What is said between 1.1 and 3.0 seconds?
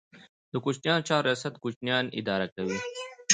ریاست کوچیان اداره کوي